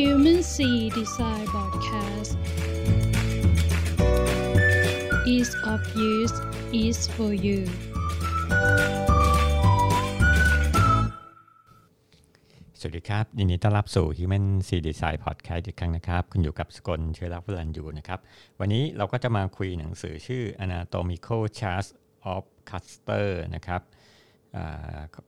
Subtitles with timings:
[0.00, 2.32] Human Sea Design Podcast
[5.32, 5.80] Ease of
[6.12, 6.36] use
[6.84, 7.60] is for you
[12.78, 18.18] สวัสดีครับยินดีต้อนรับสู่ Human C Design Podcast อีกครั้งนะครับ คุณอยู่กับสกลเชื้อรักพลันอยู่นะครับ
[18.60, 21.88] วันนี้เราก็จะมาคุยหนังสือชื่อ Anatomical Charts
[22.32, 23.80] of Cluster นะครับ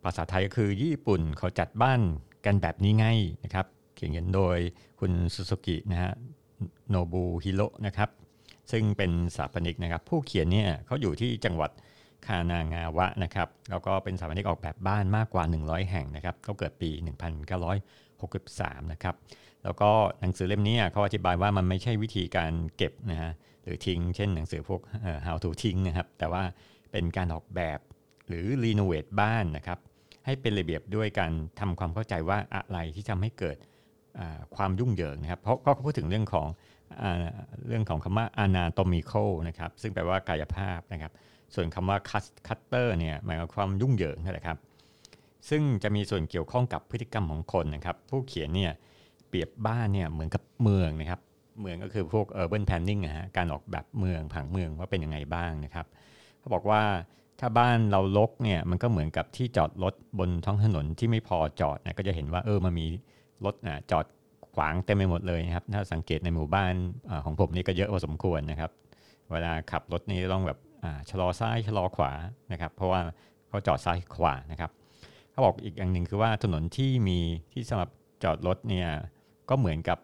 [0.04, 2.00] ภาษาไทยก็คือญี่ปุ่นเขาจัดบ้าน
[2.44, 3.08] กันแบบนี้ไง
[3.44, 4.58] นะครับ เขียนโดย
[5.00, 6.12] คุณซูซูกินะฮะ
[6.88, 8.10] โนบุฮิโรนะครับ
[8.72, 11.70] ซึ่งเป็นสถาปนิกนะครับ ผู้เขียนเนี่ยเขาอยู่ที่จังหวัด
[12.26, 16.90] คานางาวะนะครับ แล้วก็เป็นสถาปนิกออกแบบบ้านมากกว่า 100 แห่งนะครับเขาเกิดปี
[17.70, 19.14] 1963 นะครับ
[19.64, 23.30] แล้วก็หนังสือเล่มนี้เขาอธิบายว่ามันไม่ใช่วิธีการเก็บนะฮะ
[23.62, 26.42] หรือทิ้ง เช่นหนังสือพวกเอ่อ how to ทิ้งนะครับ แต่ว่า
[26.92, 27.78] เป็นการออกแบบ
[28.28, 29.78] หรือรีโนเวทบ้านนะครับ
[30.24, 33.56] ให้เป็นระเบียบด้วยการทำความเข้าใจว่าอะไรที่ทำให้เกิด
[34.56, 36.46] ความยุ่งเหยิงนะครับ เพราะก็พูดถึงเรื่องของ
[37.66, 41.12] เรื่องของคำว่า anatomical นะครับ ซึ่งแปลว่ากายภาพนะครับ
[41.54, 44.58] ส่วนคำว่า cut- cutter เนี่ยหมายความความยุ่งเหยิงนั่นแหละครับ
[45.48, 48.72] ซึ่งจะมีส่วนเกี่ยวข้องกับพฤติกรรมของคนนะครับ ผู้เขียนเนี่ย
[49.28, 51.20] เปรียบบ้านเนี่ยเหมือนกับเมืองนะครับ
[51.60, 55.86] เมืองก็คือพวก urban planning นะฮะ การออกแบบเมืองผังเมืองว่าเป็นยังไงบ้างนะครับ
[56.38, 56.82] เขาบอกว่า
[57.40, 62.86] ถ้าบ้านเราลกเนี่ยมันก็เหมือนกับที่จอดรถบนท้องถนนที่ไม่พอจอดนะก็จะเห็นว่าเออมันมี
[63.44, 63.54] รถ
[63.90, 64.06] จอด
[64.54, 66.74] ขวางเต็มไปหมดเลยนะครับ ถ้าสังเกตในหมู่บ้าน
[67.10, 68.70] อของผมนี่ก็เยอะพอสมควรนะครับ
[69.32, 70.58] เวลาขับรถนี่ต้องแบบ
[71.10, 72.12] ชะลอซ้ายชะลอขวา
[72.52, 73.00] นะครับ เพราะว่า
[73.48, 74.70] เขาจอดซ้ายขวานะครับ
[75.30, 77.18] เขาบอกอีกอย่างหนึ่งคือว่าถนนที่มี
[77.52, 77.90] ที่สำหรับ
[78.24, 78.88] จอดรถเนี่ย
[79.48, 79.98] ก็เหมือนกับ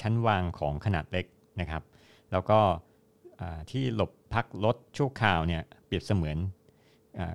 [0.00, 1.26] ชั้นวางของขนาดเล็ก
[1.60, 1.82] นะครับ
[2.32, 2.58] แล้วก็
[3.70, 6.36] ที่หลบพักรถชั่วคราวเนี่ยเปรียบเสมือน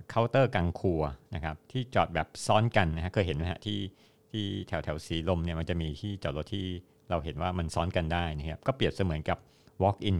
[0.09, 1.01] เคาน์เตอร์กลางครัว
[1.35, 3.77] นะครับที่จอดแบบซ้อนกันนะฮะเคยเห็นไหมฮะที่
[4.33, 6.65] ที่แถวแถวสีลมเนี่ยมันจะมีที่จอดรถที่
[7.09, 9.37] เราเห็นว่ามันซ้อนกันได้นะครับ ก็เปรียบเสมือนกับ
[9.83, 10.17] walk-in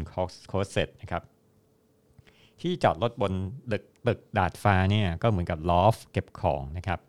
[0.52, 1.24] closet นะครับ
[2.62, 3.34] ที่จอดรถบน
[3.72, 7.00] ตึกตึกดาดฟ้าเนี่ยก็เหมือนกับ loft เก็บของนะครับ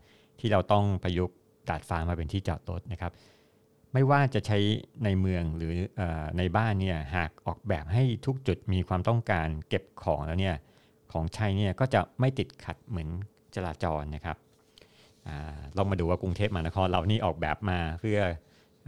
[0.40, 1.36] ที่เราต้องประยุกต์
[1.68, 3.12] ดาดฟ้ามาเป็นที่จอดรถนะครับ
[3.92, 4.58] ไม่ว่าจะใช้
[5.04, 6.02] ในเมืองหรืออ
[6.38, 10.56] ในบ้านเนี่ยหากออกแบบให้ทุกจุดมีความต้องการเก็บของแล้วเนี่ย
[11.12, 13.08] ของใช้เนี่ยก็จะไม่ติดขัดเหมือน
[13.54, 14.36] จราจรนะครับ
[15.76, 18.18] ลองมาดูว่ากรุงเทพมหานครเรานี่ออกแบบมาเพื่อ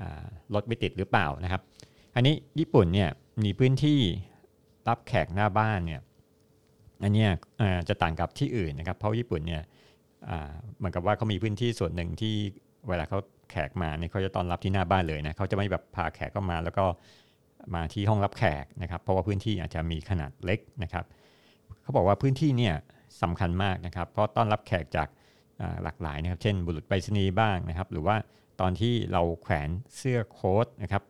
[0.00, 0.24] อา
[0.54, 1.60] รถไม่ติดหรือเปล่านะครับ
[2.14, 3.10] อันนี้ญี่ปุ่นเนี่ย
[3.44, 4.00] มีพื้นที่
[4.88, 6.00] รับแขกหน้าบ้านเนี่ย
[7.02, 7.26] อันนี้
[7.88, 9.62] จะต่างกับที่อื่นนะครับเพราะญี่ปุ่นเนี่ย
[10.78, 12.34] เหมือนกับว่าเขามีพื้นที่ส่วนหนึ่งที่
[12.88, 13.18] เวลาเขา
[13.50, 16.84] แขกมาเนี่ยเขาจะต้อนรับที่หน้าบ้านเลยนะเขาจะไม่แบบพาแขกเข้ามาแล้วก็
[17.74, 21.04] มาที่ห้องรับแขกนะครับ เพราะว่าพื้นที่อาจจะมีขนาดเล็กนะครับ
[21.82, 22.74] เขาบอกว่าพื้นที่เนี่ย
[23.22, 25.08] สำคัญมากนะครับ เพราะต้อนรับแขกจาก
[25.82, 28.16] หลากหลายนะครับ เช่น บุรุษไปรษณีย์บ้างนะครับ หรือว่า
[28.60, 31.02] ตอนที่เราแขวนเสื้อโค้ทนะครับ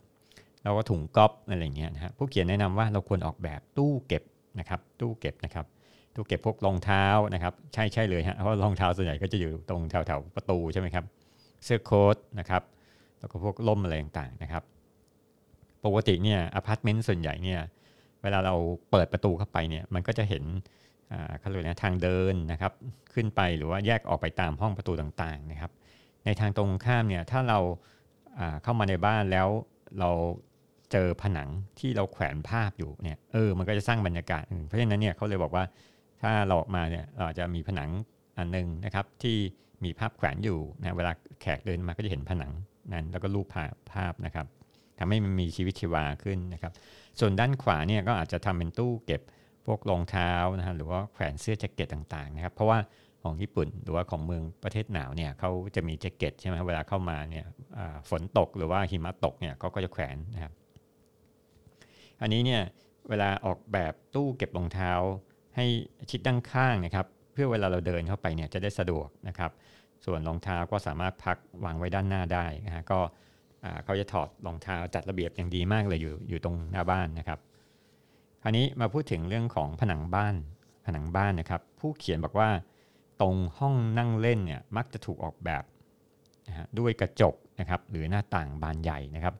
[0.65, 4.23] เราก็ถุงก๊อปอะไรเงี้ยนะฮะผู้เขียนแนะนำว่าเราควรออกแบบตู้เก็บ
[4.59, 5.67] นะครับ ตู้เก็บนะครับ
[6.15, 7.05] ตู้เก็บพวกรองเท้า
[7.35, 11.05] นะครับ ใช่ใช่เลยฮะเพราะรองเท้าส่วนใหญ่ก็จะอยู่ตรงแถวแถวๆประตูใช่ไหมครับ
[11.65, 12.63] เสื้อโค้ทนะครับ
[13.19, 14.63] แล้วก็พวกล่มอะไรต่างๆนะครับ
[15.85, 17.61] ปกติเนี่ยอพาร์ตเมนต์ส่วนใหญ่เนี่ย
[18.23, 18.55] เวลาเรา
[18.91, 20.45] เปิดประตูเข้าไปเนี่ยมันก็จะเห็น
[21.39, 22.73] เขาเรียกนะทางเดินนะครับ
[23.15, 25.71] ขึ้นไปหรือว่าแยกออกไปตามห้องประตูต่างๆนะครับ
[26.25, 27.59] ในทางตรงข้ามเนี่ยถ้าเรา
[28.39, 29.49] อ่าเข้ามาในบ้านแล้ว
[30.01, 30.11] เรา
[30.93, 35.65] เจอผนังที่เราแขวนภาพอยู่เนี่ยเออมันก็จะสร้างบรรยากาศเพราะฉะนั้นเนี่ยเขาเลยบอกว่า
[36.23, 37.91] ถ้าเราออกมาเนี่ยเราจะมีผนัง
[38.39, 39.37] อันหนึงนะครับที่
[39.85, 42.53] มีภาพแขวนอยู่นะเวลาแขกเดินมาก็จะเห็นผนัง
[42.93, 44.47] นั้น แล้วก็รูปภาพภาพนะครับ
[44.99, 46.73] ทำให้มันมีชีวิตชีวาขึ้นนะครับ
[47.21, 49.23] ส่วนด้านขวาเนี่ยก็อาจจะทำเป็นตู้เก็บ
[49.67, 52.79] พวกรองเท้านะฮะหรือว่าแขวนเสื้อแจ็คเก็ตต่างๆนะครับ เพราะว่า
[53.23, 57.45] ของญี่ปุ่นหรือว่าของเมืองประเทศหนาวเนี่ยเขาจะมีแจ็คเก็ตใช่ไหมเวลาเข้ามาเนี่ย
[58.11, 60.53] ฝนตกหรือว่าหิมะตกเนี่ยเขาก็จะแขวนนะครับ
[62.21, 62.63] อันนี้เนี่ย
[63.09, 64.93] เวลาออกแบบตู้เก็บรองเท้า
[65.57, 65.67] ให้
[66.11, 69.51] ชิดด้านข้างนะครับ เพื่อเวลาเราเดินเข้าไปเนี่ยจะได้สะดวกนะครับ
[70.05, 72.99] ส่วนรองเท้าก็สามารถพักวางไว้ด้านหน้าได้นะฮะก็
[73.85, 77.39] เขาจะถอดรองเท้าจัดระเบียบอย่างดีมากเลยอยู่อยู่ตรงหน้าบ้านนะครับ
[78.47, 80.35] ราวนี้มาพูดถึงเรื่องของผนังบ้าน
[80.87, 82.49] ผนังบ้านนะครับ ผู้เขียนบอกว่า
[83.21, 85.65] ตรงห้องนั่งเล่นเนี่ยมักจะถูกออกแบบ
[86.49, 89.35] นะฮะด้วยกระจกนะครับ หรือหน้าต่างบานใหญ่นะครับ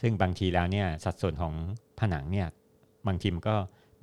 [0.00, 1.54] ซึ่งบางทีแล้วเนี่ยสัดส่วนของ
[2.00, 2.48] ผนังเนี่ย
[3.06, 3.56] บางทีมันก็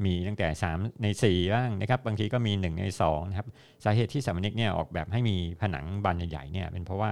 [0.05, 3.47] มีตั้งแต่ 3 ใน 4 บ้างนะครับ บางทีก็มี 1 ใน2นะครับ
[3.83, 7.11] สาเหตุที่สามนิกเนี่ยออกแบบให้มีผนังบานใหญ่ๆเนี่ยเป็นเพราะว่า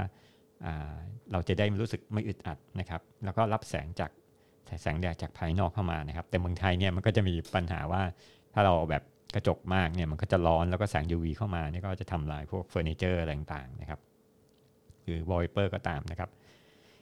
[0.65, 0.93] อ่า
[1.31, 4.11] เราจะได้รู้สึกไม่อึดอัดนะครับ แล้วก็รับแสงจาก
[4.81, 8.01] แสงแดดจากภายนอกเข้ามานะครับ แต่เมืองไทยเนี่ยมันก็จะมีปัญหาว่า
[8.53, 9.03] ถ้าเราแบบ
[9.35, 13.99] กระจกมากเนี่ยมันก็จะร้อนแล้วก็แสง UV เข้ามาเนี่ยก็จะทำลายพวกเฟอร์นิเจอร์อะไรต่างๆนะครับ
[15.03, 16.29] หรือวอลเปอร์ก็ตามนะครับ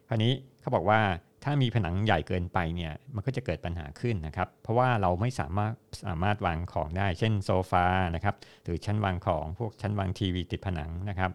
[0.07, 0.99] คราวนี้เขาบอกว่า
[1.43, 5.73] ถ้ามีผนังใหญ่เกินไปเนี่ยมันก็จะเกิดปัญหาขึ้นนะครับ เพราะว่าเราไม่สามารถ
[6.07, 11.31] สามารถวางของได้ เช่นโซฟานะครับหรือชั้นวางของพวกชั้นวางทีวีติดผนังนะครับ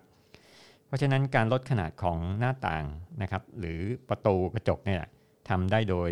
[0.86, 2.84] เพราะฉะนั้นการลดขนาดของหน้าต่าง
[3.22, 5.02] นะครับ หรือประตูกระจกเนี่ย
[5.48, 6.10] ทำได้โดย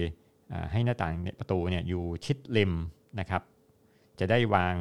[0.73, 2.73] ให้หน้าต่างประตูเนี่ยอยู่ชิดริม
[3.21, 3.43] นะครับ
[4.21, 4.75] จะได้วาง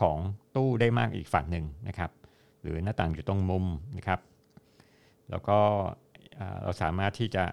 [0.00, 0.18] ของ
[0.56, 2.10] ตู้ได้มากอีกฝั่งหนึ่งนะครับ
[2.62, 3.66] หรือหน้าต่างอยู่ตรงมุม
[3.96, 4.20] นะครับ
[5.30, 5.58] แล้วก็
[6.62, 7.44] เราสามารถที่จะ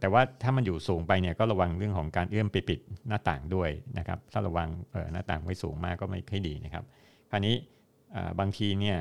[0.00, 4.68] แต่ว่าถ้ามันอยู่สูงไปเนี่ยก็ระวังเรื่องของการเอื้อมไปปิดหน้าต่างด้วยนะครับ ถ้าระวัง
[5.12, 6.84] หน้าต่างไว้สูงมากก็ไม่ค่อยดีนะครับ
[7.30, 7.54] คราวนี้
[8.40, 8.98] บางทีเนี่ย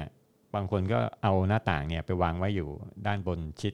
[0.55, 2.69] บางคนก็เอาหน้าต่างเนี่ยไปวางไว้อยู่
[3.07, 3.73] ด้านบนชิด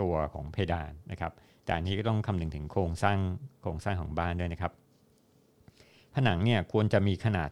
[0.00, 1.32] ตัวของเพดานนะครับ
[1.68, 3.18] แต่อันนี้ก็ต้องคำนึงถึงโครงสร้าง
[3.60, 4.72] โครงสร้างของบ้านด้วยนะครับ
[6.14, 7.50] ผนังเนี่ยควรจะมีขนาด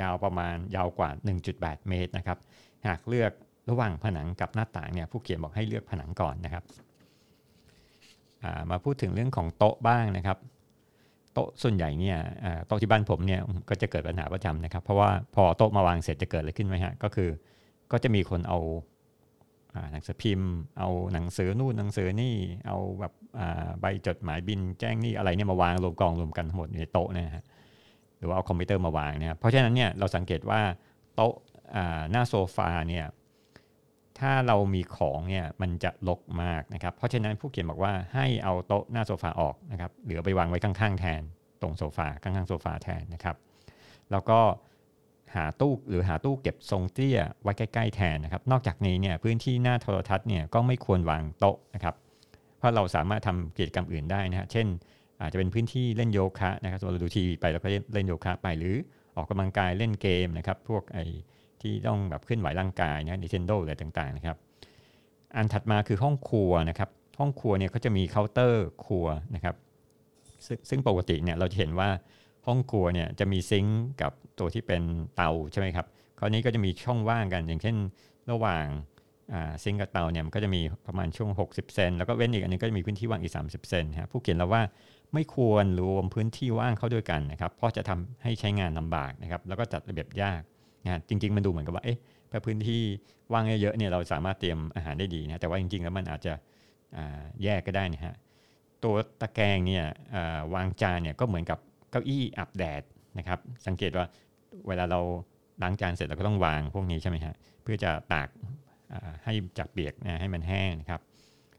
[0.00, 1.10] ยาวประมาณยาวกว่า
[1.48, 2.38] 1.8 เมตรนะครับ
[2.86, 3.32] หากเลือก
[3.70, 6.64] ระหว่างผนังกับหน้าต่างเนี่ยผู้เขียนบอกให้เลือกผนังก่อนนะครับ
[8.70, 10.38] มาพูดถึงเรื่องของโต๊ะบ้างนะครับ
[11.32, 12.18] โต๊ะส่วนใหญ่เนี่ย
[12.66, 17.28] โต๊ะที่บ้านผมเนี่ยก็จะเกิดปัญหาประจำนะครับ เพราะว่าพอโต๊ะมาวางเสร็จจะเกิดอะไรขึ้นไหมฮะก็คือ
[17.92, 18.58] ก็จะมีคนเอา
[19.92, 22.34] หนังสือพิมพ์ เอาหนังสือนู่นหนังสือนี่
[22.66, 23.12] เอาแบบ
[23.80, 27.44] ใบจดหมายบิลแจ้งหนี้อะไรเนี่ยมาวางรวมกองรวมกันหมดในโต๊ะนะฮะ
[28.18, 30.60] หรือว่าเอาคอมพิวเตอร์มาวางนะครับเพราะฉะนั้นเนี่ยเราสังเกตว่า
[31.14, 31.34] โต๊ะ
[32.10, 33.06] หน้าโซฟาเนี่ย
[34.18, 41.22] ถ้าเรามีของเนี่ยมันจะรกมากนะครับ เพราะฉะนั้นผู้เขียนบอกว่าให้เอาโต๊ะหน้าโซฟาออกนะครับเหลือไปวางไว้ข้างๆแทน
[41.62, 43.36] ตรงโซฟาข้างๆโซฟาแทนนะครับ
[44.10, 44.40] แล้วก็
[45.34, 51.94] หาตู้หรือหาตู้เก็บทรงเตี้ยไว้ใกล้ ๆ แทนนะครับ นอกจากนี้เนี่ยพื้นที่หน้าโทรทัศน์เนี่ยก็ไม่ควรวางโต๊ะนะครับ
[52.58, 54.66] เพราะเราสามารถทำกิจกรรมอื่นได้นะฮะเช่น
[55.20, 58.76] อาจจะเป็นพื้นที่เล่นโยคะนะครับเราดูทีวีไปแล้วก็เล่นโยคะไปหรือ
[59.16, 60.98] ออกกำลังกายเล่นเกมนะครับ พวกไอ
[61.62, 64.36] ที่ต้องแบบเคลื่อนไหวร่างกายนะ Nintendo อะไรต่างๆนะครับ
[65.36, 66.90] อันถัดมาคือห้องครัวนะครับ
[67.20, 69.54] ห้องครัวเนี่ยเขาจะมีเคาน์เตอร์ครัวนะครับ
[70.68, 71.88] ซึ่งปกติเนี่ยเราจะเห็นว่า
[72.46, 74.82] ห้องครัวเนี่ยจะมีซิงก์กับตัวที่เป็น
[75.16, 75.86] เตาใช่ไหมครับ
[76.18, 77.76] คราวนี้ก็จะมีช่องว่างกัน อย่างเช่น
[78.30, 78.66] ระหว่าง
[79.62, 84.62] ซิงก์กับเตาเนี่ยมันก็จะมีประมาณช่วง 60 เซนแล้วก็เว้นอีกอันนึงก็จะมีพื้นที่ว่างอีก 30 เซนฮะผู้เขียนเราว่า
[85.14, 90.42] ไม่ควรรวมพื้นที่ว่างเข้าด้วยกันนะครับ เพราะจะทำให้ใช้งานลำบากนะครับ แล้วก็จัดระเบียบยาก
[90.84, 91.98] นะจริง ๆ มันดูเหมือนกับว่าเอ๊ะ
[92.30, 92.82] ถ้าพื้นที่
[93.32, 96.32] ว่างเยอะๆเนี่ยเราสามารถเตรียมอาหารได้ดีนะแต่ว่าจริง ๆ แล้วมันอาจจะ
[97.42, 98.14] แยกก็ได้นะฮะ
[98.84, 99.84] ตัวตะแกรงเนี่ย
[100.54, 101.58] วางจานเนี่ยก็เหมือนกับ
[101.90, 102.82] เก้าอี้อับแดด
[103.18, 104.04] นะครับ สังเกตว่า
[104.68, 105.00] เวลาเรา
[105.62, 108.28] ล้างจานเสร็จเราก็ต้องวางพวกนี้ใช่ไหมฮะเพื่อจะตาก
[109.24, 111.00] ให้จากเปียกนะให้มันแห้งนะครับ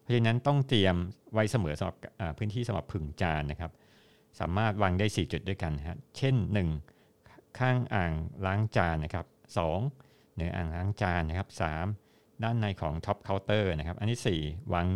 [0.01, 0.95] เพราะฉะนั้นต้องเตรียม
[1.33, 1.97] ไว้เสมอสำหรับ
[2.37, 3.71] พื้นที่สำหรับผึ่งจานนะครับ
[4.39, 6.35] สามารถวางได้ 4 จุดด้วยกันฮะเช่น
[6.93, 8.13] 1 ข้างอ่าง
[8.45, 9.25] ล้างจานนะครับ
[9.81, 11.49] 2 เหนืออ่างล้างจานนะครับ
[11.95, 12.43] 3.
[12.43, 14.87] ด้านในของ top เคาน์เตอร์นะครับ อันที่ 4 วาง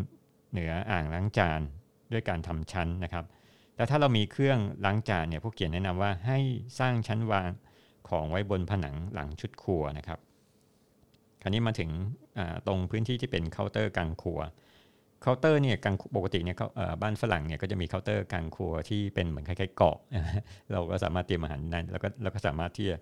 [0.51, 1.61] เหนืออ่างล้างจาน
[2.11, 3.25] ด้วยการทำชั้นนะครับ
[3.81, 6.39] แต่ถ้าเรามีเครื่องล้างจานเนี่ยผู้เขียนแนะนำว่าให้
[6.79, 7.49] สร้างชั้นวาง
[8.09, 10.19] ของไว้บนผนังหลังชุดครัวนะครับ
[11.41, 11.89] คราวนี้มาถึง
[12.67, 14.39] ตรงพื้นที่ที่เป็นเคาน์เตอร์กลางครัว
[15.21, 16.55] เคาน์เตอร์เนี่ยกลางปกติเนี่ย
[17.01, 19.97] บ้านฝรั่งเนี่ยก็จะมีเคาน์เตอร์กลางครัวที่เป็นเหมือนคล้ายๆเกาะ
[20.71, 22.97] เราก็สามารถเตรียมอาหารนั้นแล้วก็เราก็สามารถที่จะ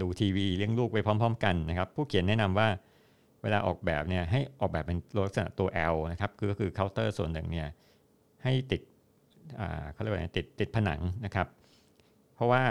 [0.00, 2.68] ดูทีวีเลี้ยงลูกไปพร้อม ๆ กันนะครับ ผู้เขียนแนะนำว่า
[3.42, 7.68] เวลาออกแบบเนี่ยให้ออกแบบเป็นลักษณะตัว L นะครับก็คือเคาน์เตอร์ส่วนหนึ่งเนี่ย
[8.44, 8.80] ให้ติด
[9.92, 11.46] เขาเรียกว่าติดติดผนังนะครับ
[12.34, 12.62] เพราะว่า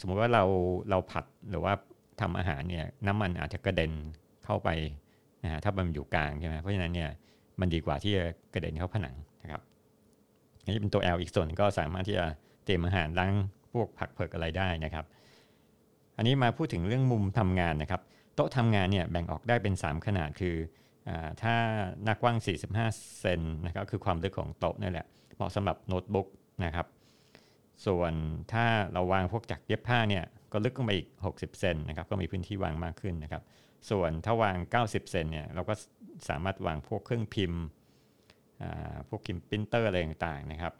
[0.00, 0.44] สมมติว่าเรา
[0.90, 1.72] เราผัดหรือว่า
[2.20, 3.92] ทำอาหารเนี่ยน้ำมันอาจจะกระเด็น
[4.44, 4.68] เข้าไป
[5.44, 7.10] นะฮะถ้ามันอยู่กลางใช่ไหมเพราะฉะนั้นเนี่ย
[7.60, 9.62] มันดีกว่าที่จะกระเด็นเข้าผนังนะครับ
[10.64, 12.24] อันี่เป็นตัว L อีกส่วนก็สามารถที่จะ
[12.64, 13.32] เตรียมอาหารล้าง
[13.72, 15.04] พวกผักเผือกอะไรได้นะครับ
[16.16, 18.00] อันนี้มาพูดถึงเรื่องมุมทำงานนะครับ
[18.34, 20.56] โต๊ะทำงานเนี่ยแบ่งออกได้เป็น 3 ขนาดคือ
[21.42, 21.54] ถ้า
[22.02, 22.36] หน้ากว้าง
[22.72, 25.06] 45 เซนนะครับคือความลึกของโต๊ะนั่แหละ
[25.36, 26.28] เหมาะสำหรับโน้ตบุ๊ก
[26.64, 26.86] นะครับ
[27.86, 28.12] ส่วน
[28.52, 33.42] ถ้าเราวางพวกจักรเย็บผ้าเนี่ยก็ลึกลงไปอีก 60 เซนนะครับก็มีพื้นที่วางมากขึ้นนะครับ
[33.90, 35.74] ส่วนถ้าวาง 90 เซนเนี่ยเราก็
[36.28, 37.62] สามารถวางพวกเครื่องพิมพ์
[39.08, 40.74] พวกพิมพ์ปรินเตอร์อะไรต่างๆนะครับ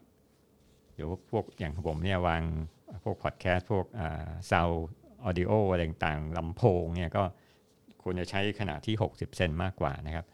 [0.93, 2.43] หรือพวกอย่างผมเนี่ยวาง
[3.03, 3.85] พวกพอดแคสต์พวก
[4.51, 7.23] sound audio อะไรต่างๆลำโพงเนี่ยก็
[8.03, 10.25] ควรจะใช้ขนาดที่ 60 เซนมากกว่านะครับ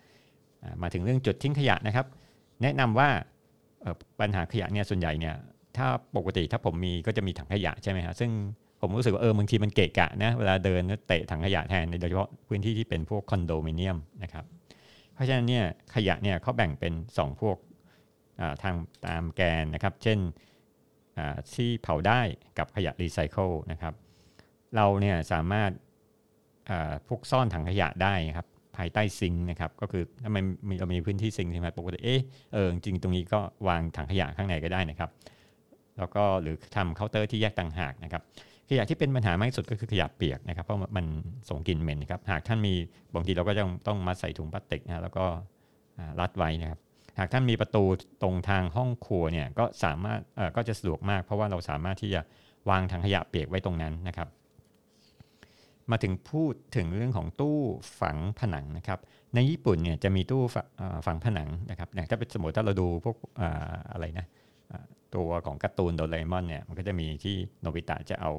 [0.81, 2.05] มาถึงเรื่องจุดทิ้งขยะนะครับ
[2.61, 3.09] แนะนำว่า
[4.19, 5.35] ปัญหาขยะเนี่ยส่วนใหญ่เนี่ย
[5.77, 8.31] ถ้าปกติถ้าผมมีก็จะมีถังขยะใช่ไหมครับซึ่ง
[8.81, 14.45] ผมรู้สึกว่าเออบางทีมันเกะกะนะเวลาเดินเตะถังขยะแทนโดยเฉพาะพื้นที่ที่เป็นพวกคอนโดมิเนียมนะครับ
[15.13, 17.57] เพราะฉะนั้นเนี่ยขยะเนี่ยเขาแบ่งเป็น 2 พวก
[18.63, 20.19] ทางตามแกนนะครับ เช่น
[21.53, 22.21] ที่เผาได้
[22.57, 23.93] กับขยะรีไซเคิลนะครับ
[24.75, 25.71] เราเนี่ยสามารถ
[27.07, 28.47] พวกซ่อนถังขยะได้ครับ
[28.77, 32.21] ภายใต้ sink นะครับก็คือถ้ามันมีเรามีพื้นที่ sink ใช่ไหมปกติเออ
[32.53, 35.09] เออจริงตรงนี้ก็วางถังขยะข้างในก็ได้นะครับ
[35.97, 38.21] แล้วก็หรือทำเคาน์เตอร์ที่แยกต่างหากนะครับ
[38.69, 41.05] ขยะที่เป็นปัญหามากที่สุดก็คือขยะเปียกนะครับเพราะมัน
[41.49, 42.73] ส่งกลิ่นเหม็นนะครับหากท่านมี
[43.13, 45.25] บางทีเราก็ต้องต้องมัดใส่ถุงพลาสติกนะแล้วก็
[46.19, 46.79] รัดไว้นะครับ
[47.19, 47.83] หากท่านมีประตู
[48.21, 52.21] ตรงทางห้องครัวเนี่ยก็สามารถเออก็จะสะดวกมาก เพราะว่าเราสามารถที่จะ
[52.69, 54.27] วางถังขยะเปียกไว้ตรงนั้นนะครับ
[55.91, 57.59] มาถึงพูดถึงเรื่องของตู้
[57.99, 58.99] ฝังผนังนะครับ
[59.35, 60.41] ในญี่ปุ่นเนี่ยจะมีตู้
[61.05, 63.17] ฝังผนังนะครับอย่างถ้าเป็นสมมติถ้าเราดูพวก
[63.91, 64.27] อะไรนะ
[65.15, 68.31] ตัวของการ์ตูนโดเรมอนเนี่ยมันก็จะมีที่โนบิตะจะเอา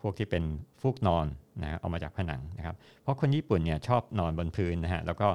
[0.00, 0.44] พวกที่เป็น
[0.80, 1.26] ฟูกนอน
[1.62, 5.28] นะเอามาจากผนังนะครับ เพราะคนญี่ปุ่นเนี่ยชอบนอนบนพื้นนะฮะแล้วก็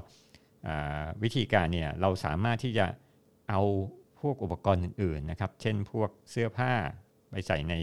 [1.24, 2.86] วิธีการเนี่ยเราสามารถที่จะ
[3.50, 3.62] เอา
[4.22, 6.72] พวกอุปกรณ์อื่นๆนะครับ เช่นพวกเสื้อผ้า
[7.29, 7.74] ไปใส่ใน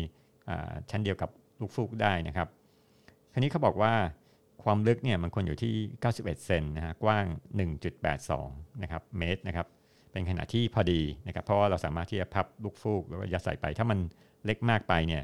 [0.91, 2.49] ชั้นเดียวกับลูกฟูกได้นะครับ
[3.33, 3.93] คราวนี้เขาบอกว่า
[4.65, 5.75] ความลึกเนี่ยมันควรอยู่ที่
[6.11, 7.25] 91 เซนนะฮะ กว้าง
[8.05, 9.67] 1.82 นะครับ เมตรนะครับ
[10.13, 13.99] เป็นขนาดที่พอดีนะครับ เพราะว่าเราสามารถที่จะพับลูกฟูกหรือว่ายัดใส่ไป ถ้ามัน
[14.45, 15.23] เล็กมากไปเนี่ย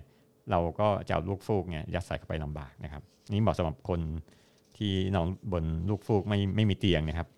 [0.50, 4.00] เราก็จะเอาลูกฟูกเนี่ยยัดใส่เข้าไปลำบากนะครับ นี่เหมาะสำหรับคน
[4.78, 7.28] ที่นอนบนลูกฟูกไม่ไม่มีเตียงนะครับ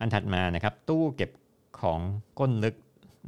[0.00, 1.30] อันถัดมานะครับ ตู้เก็บ
[1.80, 2.00] ของ
[2.38, 2.76] ก้นลึก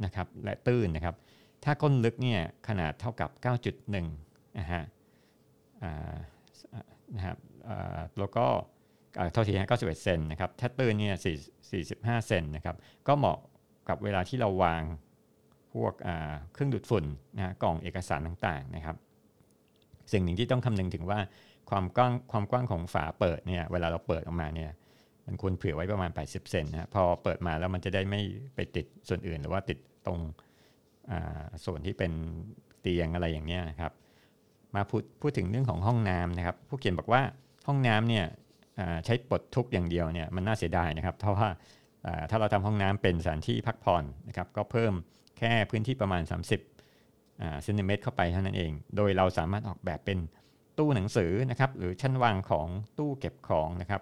[0.05, 1.15] นะครับ และตื้นนะครับ
[1.63, 3.29] ถ้าก้นลึกเนี่ยขนาดเท่ากับ
[3.73, 4.83] 9.1นะฮะ
[7.15, 7.37] นะครับ
[8.19, 8.45] แล้วก็
[9.33, 11.15] เท่าที่ฮะ91 เซนนะครับถ้าตื้นเนี่ย
[11.65, 12.75] 45 เซนนะครับ
[13.07, 13.37] ก็เหมาะ
[13.89, 14.81] กับเวลาที่เราวาง
[15.73, 15.93] พวก
[16.53, 17.05] เครื่องดูดฝุ่น
[17.35, 18.95] นะกล่องเอกสารต่างๆนะครับ
[20.11, 21.19] สิ่งหนึ่งที่ต้องคำนึงถึงว่า
[21.69, 24.71] ความกว้างความกว้างของฝาเปิดเนี่ยเวลาเราเปิดออกมาเนี่ย
[25.25, 28.21] มันควรเผื่อไว้ประมาณ 80 เซนนะพอเปิดมาแล้วมันจะได้ไม่
[28.55, 30.19] ไปติดส่วนอื่น หรือว่าติดตรง
[31.65, 32.11] ส่วนที่เป็น
[32.81, 33.91] เตียงอะไรอย่างเนี้ยนะครับ
[34.77, 37.21] มาพูดพูดถึงเรื่องของห้องน้ำนะครับ ผู้เขียนบอกว่า
[37.67, 38.25] ห้องน้ำเนี่ย
[39.05, 41.49] ใช้ปลดทุกอย่างเดียวเนี่ยมันน่าเสียดายนะครับ เพราะว่า
[42.29, 44.93] ถ้าเราทำห้องน้ำเป็นสถานที่พักผ่อนนะครับก็เพิ่ม
[45.37, 50.19] แค่พื้นที่ประมาณ 30เซนติเมตรเข้าไปเท่านั้นเอง โดยเราสามารถออกแบบเป็น
[50.77, 52.67] ตู้หนังสือนะครับหรือชั้นวางของ
[52.97, 54.01] ตู้เก็บของนะครับ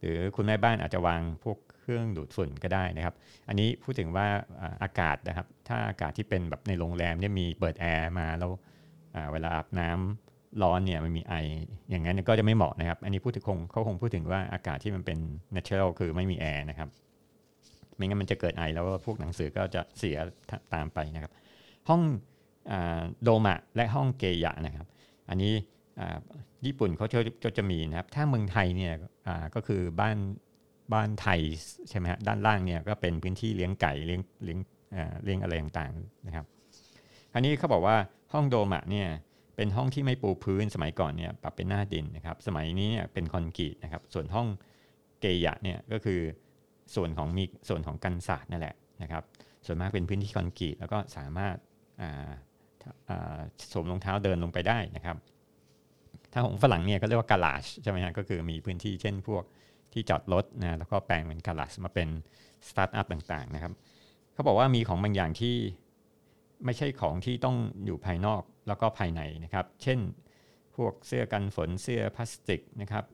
[0.00, 3.14] หรือคุณแม่บ้านอาจจะวางพวกเครื่องดูดฝุ่นก็ได้นะครับ
[3.48, 4.26] อันนี้พูดถึงว่า
[4.82, 8.50] อากาศนะครับ ถ้าอากาศที่เป็นแบบในโรงแรมเนี่ยมีเปิดแอร์มาแล้ว
[9.32, 11.34] เวลาอาบน้ำร้อนเนี่ยมันมีไอ
[11.90, 15.18] อย่างนั้นก็จะไม่เหมาะนะครับ อันนี้พูดถึงคงเขาคงพูดถึงว่าอากาศที่มันเป็น
[15.56, 16.88] natural คือไม่มีแอร์นะครับ
[17.96, 20.16] ไม่งั้นมันจะเกิดไอแล้วพวกหนังสือก็จะเสีย
[20.74, 21.32] ตามไปนะครับ
[21.88, 22.02] ห้อง
[23.22, 24.86] โดมะและห้องเกยะนะครับ
[25.30, 25.52] อันนี้
[26.66, 28.92] ญี่ปุ่นเขาจะจะมีนะครับ ถ้าเมืองไทยเนี่ย
[29.54, 30.16] ก็คือบ้าน
[30.92, 31.40] บ้านไทย
[31.88, 34.58] ใช่ไหมฮะด้านล่างเนี่ยก็เป็นพื้นที่เลี้ยงไก่เลี้ยงเลี้ยง
[35.24, 36.44] เลี้ยงอะไรต่างๆนะครับ
[37.34, 37.96] อันนี้เขาบอกว่า
[38.36, 39.08] ห้องโดมะเนี่ย
[39.56, 44.46] เป็นห้องที่ไม่ปูพื้นสมัยก่อนเนี่ยปรับเป็นหน้าดินนะครับสมัยนี้เนี่ยเป็นคอนกรีตนะครับส่วนห้อง
[45.20, 46.20] เกยะเนี่ยก็คือ
[46.94, 49.22] ส่วนของมีส่วนของกันศาสตร์นั่นแหละนะครับ
[49.66, 51.56] ส่วนมากเป็นพื้นที่คอนกรีตแล้วก็สามารถ
[53.72, 55.16] สวมรองเท้าเดินลงไปได้นะครับ
[56.32, 59.42] ถ้าของฝรั่งเนี่ยก็เรียกว่า garage ใช่ไหมฮะก็คือมีพื้นที่เช่นพวก
[59.92, 62.08] ที่จอดรถนะแล้วก็แปลงเป็น garage มาเป็น
[62.68, 63.72] สตาร์ทอัพต่างๆนะครับ
[64.32, 65.54] เขาบอกว่ามีของบางอย่างที่
[66.64, 69.98] ไม่ใช่ของที่ต้องอยู่ภายนอกแล้วก็ภายในนะครับ เช่น
[70.76, 73.04] พวกเสื้อกันฝนเสื้อพลาสติกนะครับ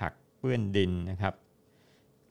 [0.00, 1.34] ผักเปื้อนดินนะครับ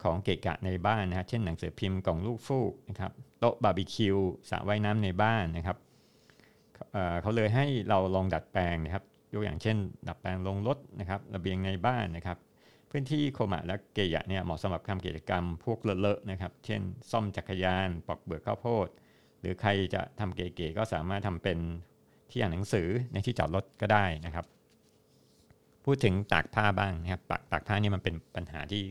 [0.04, 4.18] ของเกะกะในบ้านนะฮะเช่นหนังสือพิมพ์กล่องลูกฟูกนะครับโต๊ะบาร์บีคิว
[4.50, 5.78] สระว่ายน้ำในบ้านนะครับ
[7.22, 9.04] เขาเลยให้เราลองดัดแปลงนะครับ
[9.34, 9.78] ยกอย่างเช่น
[10.08, 12.38] ดัดแปลงลงรถนะครับระเบียงในบ้านนะครับ
[12.92, 18.88] พื้นที่โคมะและเกยะเนี่ยเหมาะสำหรับทำกิจกรรมพวกเลอะๆนะครับ เช่น ซ่อมจักรยาน ปอกเบือกข้าวโพด
[19.44, 21.58] หรือใครจะทำเก๋ๆก็สามารถทำเป็น
[22.32, 24.46] ที่อ่านหนังสือในที่จอดรถก็ได้นะครับ
[25.86, 28.84] พูดถึงตากผ้าบ้างนะครับตากตากผ้านี่มันเป็นปัญหาที่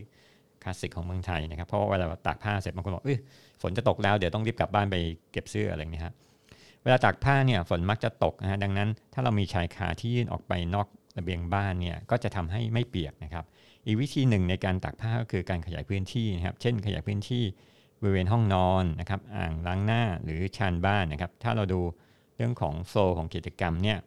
[0.62, 3.18] คลาสสิกของเมืองไทยนะครับ เพราะว่าเวลาตากผ้าเสร็จบางคนบอกเอ้ย
[3.62, 4.96] ฝนจะตกแล้วเดี๋ยวต้องรีบกลับบ้านไป
[5.32, 6.14] เก็บเสื้ออะไรอย่างนี้ครับ
[6.82, 10.86] เวลาตากผ้าเนี่ยฝนมักจะตกนะฮะดังนั้น ถ้าเรามีชายคาที่ยื่นออกไปนอก
[11.18, 13.44] ระเบียงบ้านเนี่ยก็จะทำให้ไม่เปียกนะครับ
[13.86, 17.44] อีกวิธีหนึ่งในการตากผ้าก็คือการขยายพื้นที่นะครับ เช่น ขยายพื้นที่
[18.02, 21.80] บริเวณห้องนอนนะครับอ่างล้างหน้าหรือชานบ้านนะครับ ถ้าเราดู
[22.36, 23.98] เรื่องของโฟล์ของกิจกรรมเนี่ย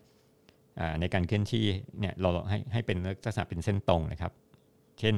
[1.00, 1.66] ในการเคลื่อนที่
[2.00, 4.32] เนี่ยเราให้ให้เป็นลักษณะเป็นเส้นตรงนะครับ
[5.00, 5.16] เช่น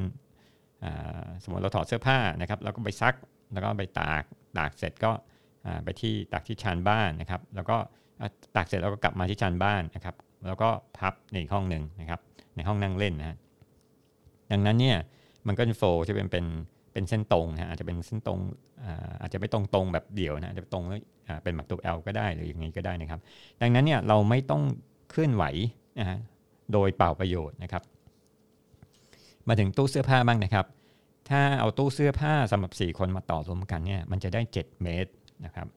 [1.43, 3.15] สมมติเราถอดเสื้อผ้านะครับแล้วก็ไปซัก
[3.53, 4.23] แล้วก็ไปตาก
[4.57, 5.11] ตากเสร็จก็
[5.83, 7.77] ไปที่ตากที่ชานบ้านนะครับ แล้วก็
[8.55, 10.15] ตากเสร็จแล้วก็กลับมาที่ชานบ้านนะครับ
[10.47, 12.19] แล้วก็พับในห้องหนึ่งนะครับ
[12.55, 13.37] ในห้องนั่งเล่นนะ
[14.51, 14.97] ดังนั้นเนี่ย
[15.47, 16.45] มันก็จะโฟจะเป็นเป็น
[16.97, 18.39] เป็นเส้นตรงนะอาจจะเป็นเส้นตรง
[19.21, 20.99] อาจจะไม่ตรงตรงแบบเดี่ยวนะจะตรงแล้ว
[21.43, 23.19] เป็นหมักตัว L ก็ได้หรืออย่างนี้ก็ได้นะครับ
[23.61, 24.61] ดังนั้นเนี่ยเราไม่ต้อง
[25.09, 25.43] เคลื่อนไหว
[25.99, 26.17] นะฮะ
[26.73, 27.83] โดยเปล่าประโยชน์นะครับ
[29.47, 30.65] มาถึงตู้เสื้อผ้าบ้างนะครับ
[31.29, 35.11] ถ้าเอาตู้เสื้อผ้าสำหรับ 4 คนมาต่อรวมกันเนี่ยมันจะได้ 7 เมตร
[35.45, 35.67] นะครับ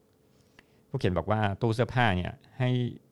[0.88, 2.70] ผู้เขียนบอกว่าตู้เสื้อผ้าเนี่ยให้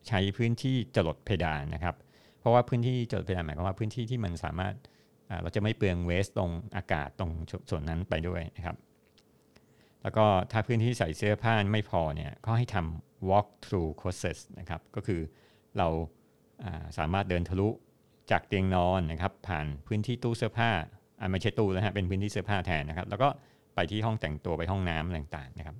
[0.08, 1.94] ใช้พื้นที่จรดเพดานนะครับ
[2.40, 4.74] เพราะว่าพื้นที่จรดเพดานหมายความว่าพื้นที่ที่มันสามารถ
[5.42, 7.30] เราจะไม่เปลืองเวสตรงอากาศตรง
[7.70, 8.76] ส่วนนั้นไปด้วยนะครับ
[10.02, 15.20] แล้วก็ถ้าพื้นที่ใส่เสื้อผ้าไม่พอเนี่ยก็ให้ทำ walk through closet นะครับ ก็คือ
[15.78, 15.88] เรา
[16.98, 17.68] สามารถเดินทะลุ
[18.30, 20.70] จากเตียงนอนนะครับ ผ่านพื้นที่ตู้เสื้อผ้า
[21.20, 23.28] อ่าไม่ใช่ตู้แล้วฮะเป็นพื้นที่เสื้อผ้าแทนนะครับ แล้วก็
[23.74, 25.76] ไปที่ห้องแต่งตัวไปห้องน้ำอะไรต่างๆนะครับ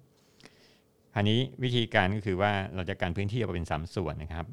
[1.15, 4.47] คราวนี้วิธีการก็คือว่าเราจะการพื้นที่ออกเป็นสามส่วนนะครับ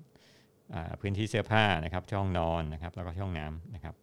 [1.02, 3.96] พื้นที่เสื้อผ้านะครับช่องนอนนะครับ แล้วก็ช่องน้ำนะครับ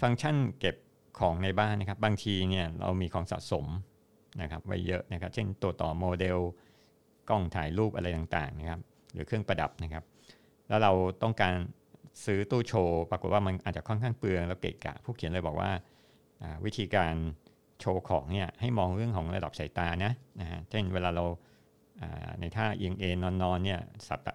[0.00, 0.76] ฟังก์ชันเก็บ
[1.18, 3.66] ของในบ้านนะครับ บางทีเนี่ยเรามีของสะสม
[4.42, 6.38] นะครับไว้เยอะนะครับ เช่นตัวต่อโมเดล
[7.28, 8.80] กล้องถ่ายรูปอะไรต่างๆนะครับ
[9.12, 10.04] หรือเครื่องประดับนะครับ
[10.68, 11.54] แล้วเราต้องการ
[12.24, 15.70] ซื้อตู้โชว์ ปรากฏว่ามันอาจจะค่อนข้างเปลืองแล้วเกะกะ ผู้เขียนเลยบอกว่า
[16.64, 17.14] วิธีการ
[17.80, 21.24] โชว์ของเนี่ยให้มองเรื่องของระดับสายตานะนะฮะเช่นเวลาเรา
[22.40, 23.80] ในท่าเอียงเอนนอนเนี่ย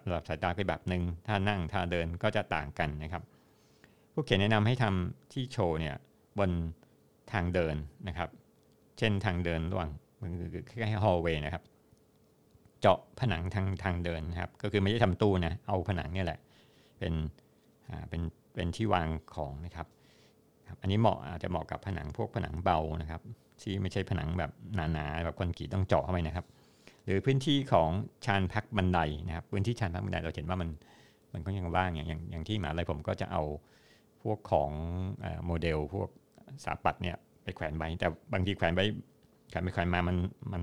[0.08, 3.22] ระดับสายตาไปแบบหนึ่งถ้านั่งถ้าเดินก็จะต่างกันนะครับ
[4.12, 5.94] ผู้เขียนแนะนำให้ทำที่โชว์เนี่ย
[6.38, 6.50] บน
[7.32, 7.76] ทางเดิน
[8.08, 8.28] นะครับ
[8.98, 9.90] เช่นทางเดินระหว่าง
[10.70, 11.62] คล้ายๆฮอลเวย์นะครับ
[12.80, 16.38] เจาะผนังทางทางเดินนะครับ ก็คือไม่ได้ทำตู้นะเอาผนังเนี่ยแหละ
[16.98, 17.12] เป็น
[17.88, 18.22] อ่าเป็น
[18.54, 19.86] เป็นที่วางของนะครับ
[20.80, 23.20] อันนี้เหมาะอาจจะเหมาะกับผนังพวกผนังเบานะครับ
[23.62, 26.46] ที่ไม่ใช่ผนังแบบหนาๆแบบคอนกรีตต้องเจาะเข้าไปนะครับ
[27.04, 27.88] หรือพื้นที่ของ
[28.24, 30.68] ชานพักบันไดนะครับ พื้นที่ชานพักบันไดเราเห็นว่ามัน
[31.32, 33.42] มันก็ยังว่างอย่างอย่างอย่างที่หมาอะไรผมก็จะเอา
[34.22, 34.70] พวกของ
[35.46, 36.08] โมเดล พวก
[36.64, 38.84] สาปัดเนี่ยไปแขวนไว้ แต่บางทีแขวนไว้
[39.50, 40.16] แขวนไปแขวนมามัน
[40.52, 40.62] มัน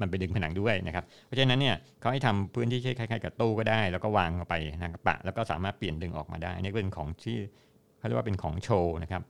[0.00, 7.36] มันไปดึงผนังด้วยนะครับ เพราะฉะนั้นเนี่ยเขาให้ทำพื้นที่คล้ายๆกับตู้ก็ได้ แล้วก็วางไปนะครับปะ แล้วก็สามารถเปลี่ยนดึงออกมาได้นี่เป็นของที่
[7.98, 9.22] เขาเรียกว่าเป็นของโชว์นะครับ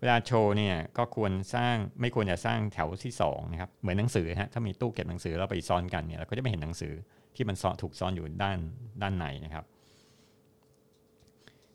[0.00, 6.92] เวลาโชว์เนี่ยก็ควรสร้างไม่ควรจะสร้างแถวที่2นะครับเหมือนหนังสือฮะถ้ามีตู้เก็บหนังสือเราไปซ้อนกันเนี่ยเราก็จะไม่เห็นหนังสือ
[7.36, 8.58] ที่มันถูกซ้อนอยู่ด้าน
[9.02, 9.64] ด้านในนะครับ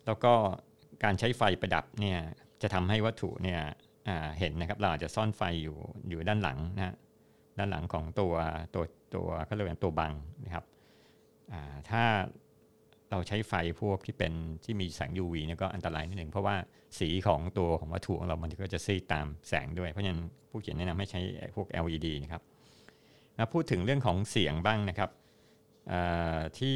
[0.06, 0.34] แล้วก็
[1.04, 2.20] การใช้ไฟประดับเนี่ย
[2.62, 3.60] จะทำให้วัตถุเนี่ย
[4.40, 5.78] เห็นนะครับเราอาจจะซ่อนไฟอยู่
[6.10, 6.96] อยู่ด้านหลังนะ
[7.58, 8.34] ด้านหลังของตัว
[8.76, 8.84] ตัว
[9.16, 10.14] ตัวเขาเรียกว่าตัวบัง
[10.46, 10.66] นะครับ
[11.90, 12.04] ถ้า
[13.12, 14.34] เราใช้ไฟพวกที่เป็น
[14.64, 16.56] ที่มีแสง UV เนี่ยก็อันตรายนิดหนึ่งเพราะว่า
[17.00, 21.22] สีของตัวของวัตถุของเรามันก็จะซีดตามแสงด้วย เพราะฉะนั้นผู้เขียนแนะนำให้ใช้
[21.56, 22.42] พวก LED นะครับ
[23.38, 25.10] มาพูดถึงเรื่องของเสียงบ้างนะครับ
[26.58, 26.76] ที่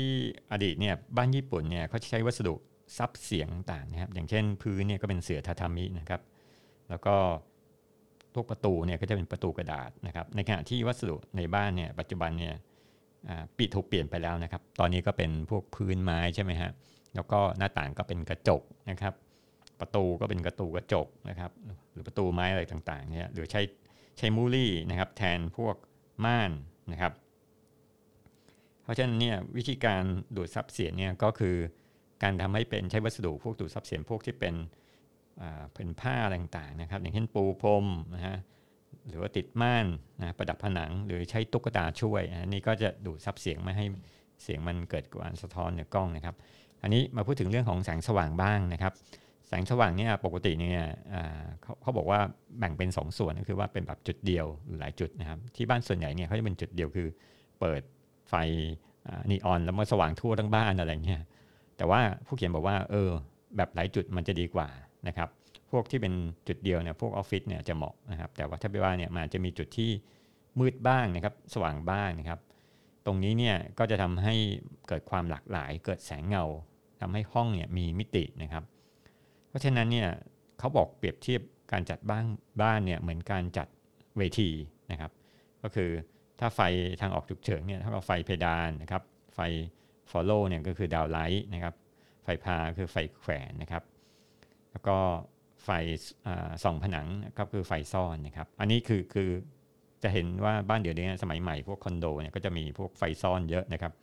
[0.52, 2.56] อดีตเนี่ยบ้านญี่ปุ่นเนี่ยเขาใช้วัสดุ
[2.98, 6.22] ซับเสียงต่างนะครับ อย่างเช่นพื้นเนี่ยก็เป็นเสื่อทาทามินะครับ
[6.90, 7.16] แล้วก็
[8.34, 12.54] พวกประตูเนี่ยก็จะเป็นประตูกระดาษนะครับ ในขณะที่วัสดุในบ้านเนี่ยปัจจุบันเนี่ย
[13.58, 16.72] ปีถูกเปลี่ยนไปแล้วนะครับ ตอนนี้ก็เป็นพวกพื้นไม้ใช่ไหมฮะ
[17.16, 19.14] แล้วก็หน้าต่างก็เป็นกระจกนะครับ
[19.80, 21.52] ประตูก็เป็นกระตูกระจกนะครับ
[21.92, 23.62] หรือประตูไม้อะไรต่างๆเนี่ยหรือใช้
[24.18, 25.76] ใช้มูลี่นะครับ แทนพวก
[26.26, 26.52] ม่าน
[26.92, 27.14] นะครับ
[28.84, 30.04] เพราะฉะนั้นเนี่ยวิธีการ
[30.36, 31.56] ดูดซับเสียงเนี่ยก็คือ
[32.26, 34.56] การทำให้เป็นใช้วัสดุพวกดูดซับเสียงพวกที่เป็น
[35.74, 37.86] เป็นผ้าอะไรต่างๆนะครับ อย่างเช่นปูพรม
[38.16, 38.38] นะฮะ
[39.10, 39.86] หรือว่าติดม่าน
[40.20, 43.86] นะประดับผนังหรือใช้ตุ๊กตาช่วยอันนี้ก็จะดูดซับเสียงไม่ให้
[44.44, 46.36] เสียงมันเกิดการสะท้อนในกล้องนะครับ
[46.82, 48.94] อันนี้มาพูดถึงเรื่องของแสงสว่างบ้างนะครับ
[49.48, 50.88] แสงสว่างเนี่ยปกติเนี่ย
[51.62, 52.20] เขาเขาบอกว่า
[52.60, 57.08] แบ่งเป็น 2สส่วนก็คือว่าเป็นแบบจุดเดียวหรือหลายจุดนะครับ ที่บ้านส่วนใหญ่เนี่ยเขาจะเป็นจุดเดียวคือ
[57.60, 57.82] เปิด
[58.30, 58.34] ไฟ
[59.32, 61.22] นีออนแล้วมันสว่างทั่วทั้งบ้านอะไรเงี้ย
[61.78, 63.10] แต่ว่าผู้เขียนบอกว่าเออ
[63.58, 64.68] แบบหลายจุดมันจะดีกว่า
[65.08, 65.30] นะครับ
[65.72, 66.14] พวกที่เป็น
[66.48, 69.90] จุดเดียวเนี่ยพวกออฟฟิศเนี่ยจะเหมาะนะครับ แต่ว่าถ้าไปว่าเนี่ยมันจะมีจุดที่
[70.60, 72.40] มืดบ้างนะครับ สว่างบ้างนะครับ
[73.06, 74.36] ตรงนี้เนี่ยก็จะทำให้
[74.88, 76.44] เกิดความหลากหลาย เกิดแสงเงา
[77.02, 78.64] ทำให้ห้องเนี่ยมีมิตินะครับ
[79.50, 80.10] เพราะฉะนั้นเนี่ย
[80.60, 82.26] เขาบอกเปรียบเทียบการจัดบ้าน
[82.62, 83.68] บ้านเนี่ยเหมือนการจัด
[84.18, 84.50] เวที
[84.92, 85.12] นะครับ
[85.64, 85.90] ก็คือ
[86.40, 86.62] ถ้าไฟ
[87.02, 89.04] ทางออกฉุกเฉินเนี่ยถ้าเราไฟเพดานนะครับ
[89.36, 89.40] ไฟ
[90.12, 91.74] follow เนี่ยก็คือดาวไลท์นะครับ
[92.24, 93.84] ไฟพาคือไฟแขวนนะครับ
[94.72, 94.98] แล้วก็
[95.64, 95.70] ไฟ
[96.64, 99.30] ส่องผนังก็คือไฟซ่อนนะครับ อันนี้คือคือ
[100.04, 103.94] จะเห็นว่าบ้านเดี๋ยวนี้สมัยใหม่พวกคอนโดเนี่ยก็จะมีพวกไฟซ่อนเยอะนะครับ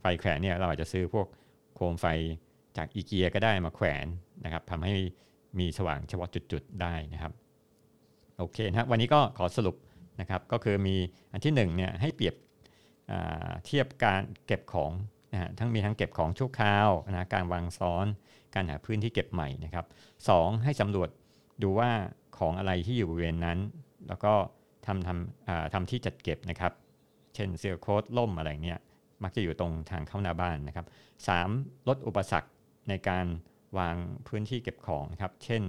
[0.00, 1.26] ไฟแขวนเนี่ยเราอาจจะซื้อพวก
[1.74, 2.06] โคมไฟ
[2.76, 4.06] จากอีเกียก็ได้มาแขวน
[4.44, 4.94] นะครับทำให้
[5.58, 7.32] มีสว่างเฉพาะจุดๆได้นะครับ
[8.38, 9.76] โอเคนะวันนี้ก็ขอสรุป
[10.20, 10.96] นะครับ ก็คือมี
[11.32, 12.34] อันที่1เนี่ยให้เปรียบ
[13.64, 14.90] เทียบการเก็บของ
[15.32, 18.06] นะทั้งมีทั้งเก็บของชั่วคราวนะการวางซ้อน
[18.54, 19.86] การหาพื้นที่เก็บใหม่นะครับ
[20.24, 20.64] 2.
[20.64, 21.08] ให้สำรวจ
[21.62, 21.90] ดูว่า
[22.38, 23.58] ของอะไรที่อยู่บริเวณนั้น
[24.08, 24.32] แล้วก็
[24.86, 26.72] ทำทำทำที่จัดเก็บนะครับ
[27.34, 28.78] เช่นเสื้อโค้ทล่มอะไรเนี้ย
[29.22, 30.86] มักจะอยู่ตรงทางเข้าหน้าบ้านนะครับ
[31.36, 31.88] 3.
[31.88, 32.50] ลดอุปสรรค
[32.88, 33.26] ในการ
[33.78, 33.96] วาง
[34.28, 35.62] พื้นที่เก็บของครับ เช่น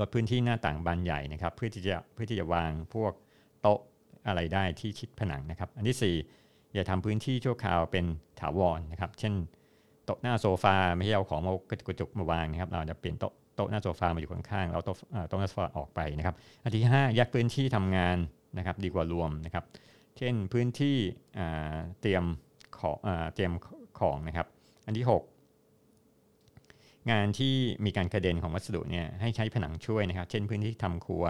[0.00, 3.12] ลดพื้นที่หน้าต่างบานใหญ่นะครับ เพื่อที่จะเพื่อที่จะวางพวก
[3.60, 3.80] โต๊ะ
[4.26, 8.04] อะไรได้ที่ชิดผนังนะครับ อันที่ 4 อย่าทำพื้นที่ชั่วคราวเป็น
[8.40, 9.34] ถาวรนะครับ เช่น
[10.04, 14.96] โต๊ะหน้าโซฟาไม่ใช่เอาของมากระจุกกระจุกมาวางนะครับ เราจะเปลี่ยนโต๊ะโต๊ะหน้าโซฟามาอยู่ข้างๆเราโต๊ะ
[15.28, 18.16] โต๊ะหน้าโซฟาออกไปนะครับ อันที่5แยกพื้นที่ทำงาน
[18.58, 19.64] นะครับดีกว่ารวมนะครับ
[20.18, 20.96] เช่นพื้นที่
[22.00, 22.24] เตรียม
[22.78, 22.96] ของ
[23.34, 23.52] เตรียม
[24.00, 24.46] ของนะครับ
[24.86, 27.54] อันที่ 6 งานที่
[27.84, 31.24] มีการกระเด็นของวัสดุเนี่ยให้ใช้ผนังช่วยนะครับ เช่นพื้นที่ทำครัว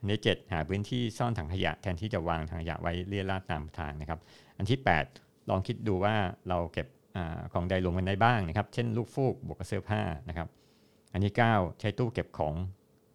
[0.00, 4.20] อันที่ 7 หาพื้นที่ซ่อนถังขยะแทนที่จะวางถังขยะไว้เลี่ยราดตามทางนะครับ
[4.58, 4.78] อันที่
[5.14, 6.14] 8 ลองคิดดูว่า
[6.48, 6.86] เราเก็บ
[7.16, 7.18] อ
[7.52, 10.48] ของใดรวมกันได้บ้างนะครับ เช่นลูกฟูกบวกกับเสื้อผ้านะครับ
[11.12, 12.54] อันที่ 9 ใช้ตู้เก็บของ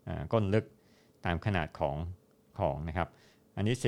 [0.08, 0.66] อก้นลึก
[1.26, 1.96] ตามขนาดของ
[2.60, 3.08] ของนะครับ
[3.58, 3.80] อันที่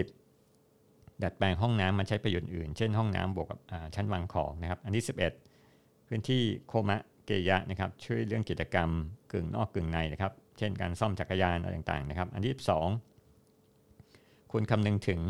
[0.55, 3.59] 10 ดัดแปลงห้องน้ำมันใช้ประโยชน์อื่น เช่นห้องน้ำบวกกับ
[3.95, 5.05] ชั้นวางของนะครับ อันที่
[5.57, 8.89] 11 พื้นที่โคมะเกยะนะครับ ช่วยเรื่องกิจกรรม
[9.31, 12.55] กึ่งนอกกึ่งในนะครับ เช่นการซ่อมจักรยานอะไรต่างๆนะครับ อันที่
[13.73, 15.21] 2คุณคำนึงถึง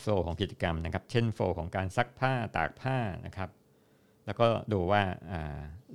[0.00, 3.50] โฟล์ของกิจกรรมนะครับ เช่นโฟล์ของการซักผ้าตากผ้านะครับ
[4.26, 5.02] แล้วก็ดูว่า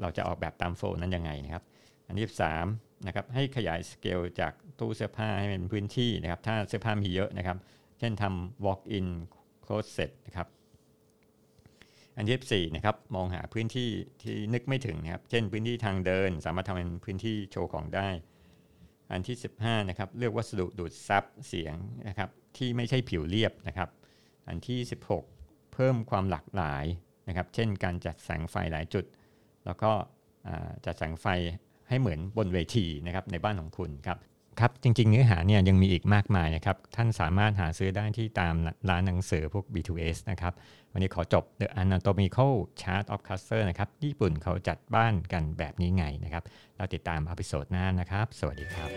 [0.02, 1.64] เราจะออกแบบตามโฟล์นั้นยังไงนะครับ
[2.08, 2.30] อันที่
[2.68, 7.58] 3นะครับให้ขยายสเกลจากตู้เสื้อผ้าให้เป็นพื้นที่นะครับ ถ้าเสื้อผ้ามีเยอะนะครับ
[8.00, 9.08] เช่นทำ walk in
[9.66, 10.48] closet นะครับ
[12.18, 13.90] อันที่4นะครับมองหาพื้นที่
[14.22, 18.10] ที่นึกไม่ถึงนะครับ เช่นพื้นที่ทางเดิน สามารถทำเป็นพื้นที่โชว์ของได้
[19.14, 21.74] อันที่ 15นะครับเลือกวัสดุดูดซับเสียง
[22.08, 23.90] นะครับที่ไม่ใช่ผิวเรียบนะครับ
[24.48, 24.80] อันที่
[25.26, 26.86] 16 เพิ่มความหลากหลาย
[27.28, 29.06] นะครับ เช่นการจัดแสงไฟหลายจุด
[29.66, 29.92] แล้วก็
[30.86, 31.26] จัดแสงไฟ
[31.90, 34.18] ให้เหมือนบนเวทีนะครับในบ้านของคุณครับ
[34.60, 38.56] ครับจริงๆ เนื้อหาเนี่ยยังมีอีกมากมายนะครับ ท่านสามารถหาซื้อได้ที่ตาม
[38.90, 40.54] ร้านหนังสือพวก B2S นะครับ
[40.92, 46.44] วันนี้ขอจบ The Anatomical Chart of Cluster นะครับ ญี่ปุ่นเขาจัดบ้านกันแบบนี้ไงนะครับ
[46.78, 48.90] เราติดตามอพิโซดหน้านะครับ สวัสดีครับ